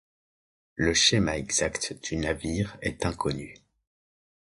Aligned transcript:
Le 0.77 0.95
schéma 0.95 1.37
exact 1.37 1.93
du 2.09 2.15
navire 2.17 2.75
est 2.81 3.05
inconnu. 3.05 3.53